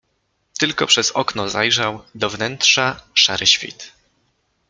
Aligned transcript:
Tylko 0.59 0.87
przez 0.87 1.11
okno 1.11 1.49
zajrzał 1.49 2.05
do 2.15 2.29
wnętrza 2.29 3.01
szary 3.13 3.47
świt. 3.47 3.93